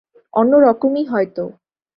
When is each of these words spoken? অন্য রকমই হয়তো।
অন্য 0.33 0.53
রকমই 0.59 1.03
হয়তো। 1.05 1.43